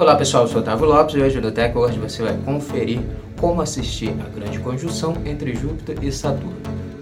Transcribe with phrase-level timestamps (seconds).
[0.00, 3.00] Olá pessoal, eu sou Otávio Lopes e hoje no TechWord você vai conferir
[3.38, 6.56] como assistir a grande conjunção entre Júpiter e Saturno.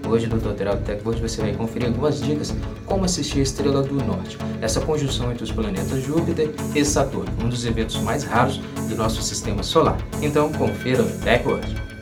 [0.04, 2.52] Hoje no tutorial do TechWord você vai conferir algumas dicas
[2.86, 7.48] como assistir a Estrela do Norte, essa conjunção entre os planetas Júpiter e Saturno, um
[7.48, 9.96] dos eventos mais raros do nosso sistema solar.
[10.20, 11.97] Então confira no TechWord.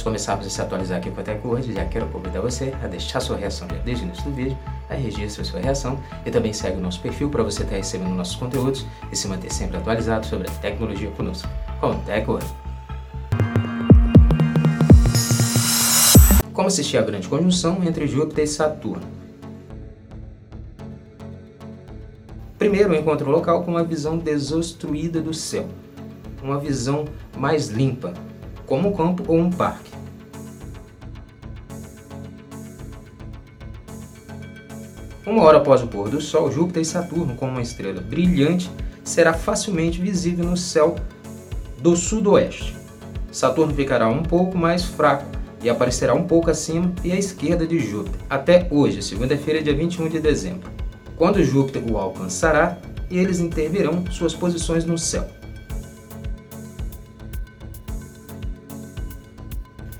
[0.00, 3.20] De começarmos a se atualizar aqui com a TechWord, já quero convidar você a deixar
[3.20, 4.56] sua reação desde o início do vídeo,
[4.88, 8.34] a registrar sua reação e também segue o nosso perfil para você estar recebendo nossos
[8.34, 11.46] conteúdos e se manter sempre atualizado sobre a tecnologia conosco,
[11.82, 12.46] com TechWord.
[16.50, 19.06] Como assistir a grande conjunção entre Júpiter e Saturno?
[22.58, 25.68] Primeiro, encontre um local com uma visão desobstruída do céu,
[26.42, 27.04] uma visão
[27.36, 28.14] mais limpa,
[28.70, 29.90] como um campo ou um parque.
[35.26, 38.70] Uma hora após o pôr do Sol, Júpiter e Saturno, como uma estrela brilhante,
[39.02, 40.94] será facilmente visível no céu
[41.78, 42.76] do sudoeste.
[43.32, 45.24] Saturno ficará um pouco mais fraco
[45.60, 50.08] e aparecerá um pouco acima e à esquerda de Júpiter, até hoje, segunda-feira, dia 21
[50.08, 50.70] de dezembro,
[51.16, 52.78] quando Júpiter o alcançará
[53.10, 55.39] e eles intervirão suas posições no céu.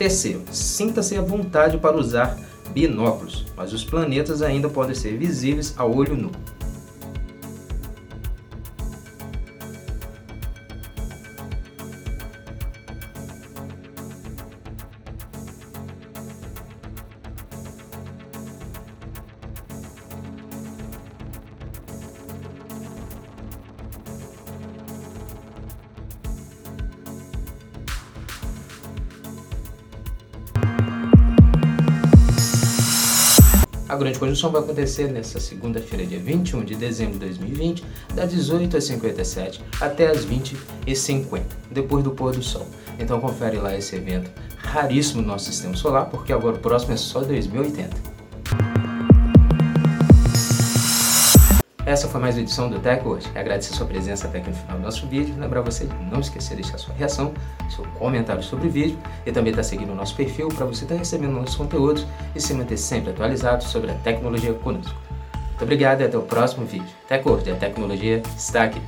[0.01, 2.39] Terceiro, sinta-se à vontade para usar
[2.73, 6.31] binóculos, mas os planetas ainda podem ser visíveis a olho nu.
[33.91, 39.62] A grande conjunção vai acontecer nesta segunda-feira, dia 21 de dezembro de 2020, das 18h57
[39.80, 42.68] até as 20h50, depois do pôr do sol.
[43.00, 46.96] Então confere lá esse evento raríssimo no nosso sistema solar, porque agora o próximo é
[46.96, 48.10] só 2080.
[51.90, 53.27] Essa foi mais uma edição do Tech hoje.
[53.34, 55.34] Agradecer sua presença até aqui no final do nosso vídeo.
[55.36, 57.34] Lembrar você de não esquecer de deixar sua reação,
[57.68, 58.96] seu comentário sobre o vídeo
[59.27, 62.06] e também estar tá seguindo o nosso perfil para você estar tá recebendo nossos conteúdos
[62.33, 64.96] e se manter sempre atualizado sobre a tecnologia conosco.
[65.34, 66.86] Muito obrigado e até o próximo vídeo.
[67.08, 68.80] Tech hoje, a tecnologia está aqui.